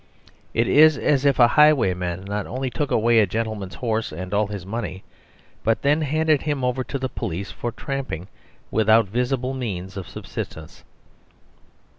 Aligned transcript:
It 0.55 0.67
is 0.67 0.97
as 0.97 1.25
if 1.25 1.37
a 1.37 1.49
highwayman 1.49 2.23
not 2.23 2.47
only 2.47 2.71
took 2.71 2.89
away 2.89 3.19
a 3.19 3.27
gentleman's 3.27 3.75
horse 3.75 4.11
and 4.11 4.33
all 4.33 4.47
his 4.47 4.65
money, 4.65 5.03
but 5.63 5.83
then 5.83 6.01
handed 6.01 6.41
him 6.41 6.63
over 6.63 6.83
to 6.83 6.97
the 6.97 7.07
police 7.07 7.51
for 7.51 7.71
tramping 7.71 8.27
without 8.71 9.05
visible 9.07 9.53
means 9.53 9.97
of 9.97 10.09
subsistence. 10.09 10.83